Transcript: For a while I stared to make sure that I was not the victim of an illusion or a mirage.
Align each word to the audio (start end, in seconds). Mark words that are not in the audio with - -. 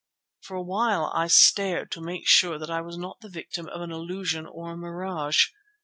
For 0.41 0.55
a 0.57 0.63
while 0.63 1.11
I 1.13 1.27
stared 1.27 1.91
to 1.91 2.01
make 2.01 2.27
sure 2.27 2.57
that 2.57 2.71
I 2.71 2.81
was 2.81 2.97
not 2.97 3.19
the 3.21 3.29
victim 3.29 3.67
of 3.69 3.81
an 3.81 3.91
illusion 3.91 4.47
or 4.47 4.71
a 4.71 4.75
mirage. 4.75 5.49